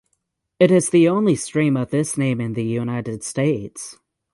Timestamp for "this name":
1.91-2.41